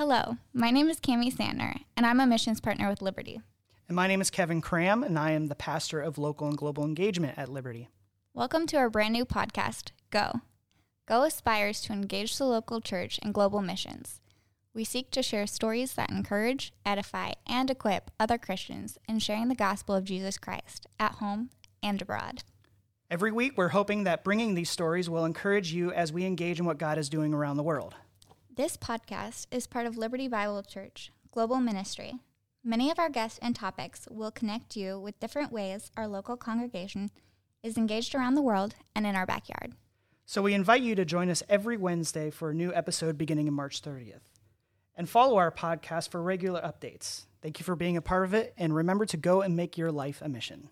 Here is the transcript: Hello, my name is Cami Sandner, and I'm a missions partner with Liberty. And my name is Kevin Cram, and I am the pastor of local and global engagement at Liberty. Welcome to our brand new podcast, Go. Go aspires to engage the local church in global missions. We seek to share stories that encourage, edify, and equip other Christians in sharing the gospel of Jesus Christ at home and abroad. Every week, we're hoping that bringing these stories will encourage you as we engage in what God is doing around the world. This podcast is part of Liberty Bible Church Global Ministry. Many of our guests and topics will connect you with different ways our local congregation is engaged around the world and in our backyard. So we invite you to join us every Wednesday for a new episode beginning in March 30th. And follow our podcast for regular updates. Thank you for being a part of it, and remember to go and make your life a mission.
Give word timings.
Hello, 0.00 0.38
my 0.54 0.70
name 0.70 0.88
is 0.88 0.98
Cami 0.98 1.30
Sandner, 1.30 1.84
and 1.94 2.06
I'm 2.06 2.20
a 2.20 2.26
missions 2.26 2.58
partner 2.58 2.88
with 2.88 3.02
Liberty. 3.02 3.42
And 3.86 3.94
my 3.94 4.06
name 4.06 4.22
is 4.22 4.30
Kevin 4.30 4.62
Cram, 4.62 5.02
and 5.02 5.18
I 5.18 5.32
am 5.32 5.48
the 5.48 5.54
pastor 5.54 6.00
of 6.00 6.16
local 6.16 6.48
and 6.48 6.56
global 6.56 6.86
engagement 6.86 7.36
at 7.36 7.50
Liberty. 7.50 7.90
Welcome 8.32 8.66
to 8.68 8.78
our 8.78 8.88
brand 8.88 9.12
new 9.12 9.26
podcast, 9.26 9.90
Go. 10.10 10.40
Go 11.06 11.24
aspires 11.24 11.82
to 11.82 11.92
engage 11.92 12.38
the 12.38 12.46
local 12.46 12.80
church 12.80 13.18
in 13.18 13.32
global 13.32 13.60
missions. 13.60 14.22
We 14.72 14.84
seek 14.84 15.10
to 15.10 15.22
share 15.22 15.46
stories 15.46 15.92
that 15.96 16.08
encourage, 16.08 16.72
edify, 16.86 17.32
and 17.46 17.68
equip 17.68 18.10
other 18.18 18.38
Christians 18.38 18.96
in 19.06 19.18
sharing 19.18 19.48
the 19.48 19.54
gospel 19.54 19.94
of 19.94 20.04
Jesus 20.04 20.38
Christ 20.38 20.86
at 20.98 21.16
home 21.16 21.50
and 21.82 22.00
abroad. 22.00 22.42
Every 23.10 23.32
week, 23.32 23.52
we're 23.58 23.68
hoping 23.68 24.04
that 24.04 24.24
bringing 24.24 24.54
these 24.54 24.70
stories 24.70 25.10
will 25.10 25.26
encourage 25.26 25.74
you 25.74 25.92
as 25.92 26.10
we 26.10 26.24
engage 26.24 26.58
in 26.58 26.64
what 26.64 26.78
God 26.78 26.96
is 26.96 27.10
doing 27.10 27.34
around 27.34 27.58
the 27.58 27.62
world. 27.62 27.94
This 28.60 28.76
podcast 28.76 29.46
is 29.50 29.66
part 29.66 29.86
of 29.86 29.96
Liberty 29.96 30.28
Bible 30.28 30.62
Church 30.62 31.10
Global 31.32 31.60
Ministry. 31.60 32.16
Many 32.62 32.90
of 32.90 32.98
our 32.98 33.08
guests 33.08 33.38
and 33.40 33.56
topics 33.56 34.06
will 34.10 34.30
connect 34.30 34.76
you 34.76 35.00
with 35.00 35.18
different 35.18 35.50
ways 35.50 35.90
our 35.96 36.06
local 36.06 36.36
congregation 36.36 37.10
is 37.62 37.78
engaged 37.78 38.14
around 38.14 38.34
the 38.34 38.42
world 38.42 38.74
and 38.94 39.06
in 39.06 39.16
our 39.16 39.24
backyard. 39.24 39.72
So 40.26 40.42
we 40.42 40.52
invite 40.52 40.82
you 40.82 40.94
to 40.94 41.06
join 41.06 41.30
us 41.30 41.42
every 41.48 41.78
Wednesday 41.78 42.28
for 42.28 42.50
a 42.50 42.54
new 42.54 42.70
episode 42.74 43.16
beginning 43.16 43.46
in 43.46 43.54
March 43.54 43.80
30th. 43.80 44.28
And 44.94 45.08
follow 45.08 45.38
our 45.38 45.50
podcast 45.50 46.10
for 46.10 46.20
regular 46.20 46.60
updates. 46.60 47.22
Thank 47.40 47.60
you 47.60 47.64
for 47.64 47.76
being 47.76 47.96
a 47.96 48.02
part 48.02 48.24
of 48.24 48.34
it, 48.34 48.52
and 48.58 48.74
remember 48.74 49.06
to 49.06 49.16
go 49.16 49.40
and 49.40 49.56
make 49.56 49.78
your 49.78 49.90
life 49.90 50.20
a 50.20 50.28
mission. 50.28 50.68